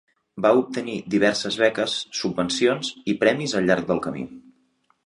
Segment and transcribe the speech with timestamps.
[0.45, 4.29] Va obtenir diverses beques, subvencions i premis al llarg del camí.